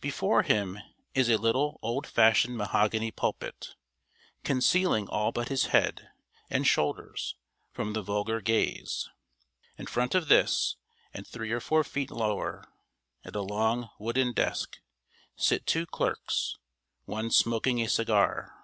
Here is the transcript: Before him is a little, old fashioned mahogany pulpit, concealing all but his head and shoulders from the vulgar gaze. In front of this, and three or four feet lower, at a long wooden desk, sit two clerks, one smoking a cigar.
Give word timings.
Before 0.00 0.42
him 0.44 0.78
is 1.14 1.28
a 1.28 1.36
little, 1.36 1.78
old 1.82 2.06
fashioned 2.06 2.56
mahogany 2.56 3.10
pulpit, 3.10 3.74
concealing 4.42 5.06
all 5.10 5.30
but 5.30 5.50
his 5.50 5.66
head 5.66 6.08
and 6.48 6.66
shoulders 6.66 7.34
from 7.70 7.92
the 7.92 8.00
vulgar 8.00 8.40
gaze. 8.40 9.10
In 9.76 9.84
front 9.86 10.14
of 10.14 10.28
this, 10.28 10.76
and 11.12 11.26
three 11.26 11.52
or 11.52 11.60
four 11.60 11.84
feet 11.84 12.10
lower, 12.10 12.64
at 13.26 13.36
a 13.36 13.42
long 13.42 13.90
wooden 13.98 14.32
desk, 14.32 14.78
sit 15.36 15.66
two 15.66 15.84
clerks, 15.84 16.56
one 17.04 17.30
smoking 17.30 17.82
a 17.82 17.88
cigar. 17.90 18.54